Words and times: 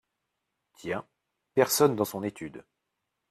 Tiens! 0.77 1.05
personne 1.53 1.95
dans 1.95 2.05
son 2.05 2.23
étude! 2.23 2.65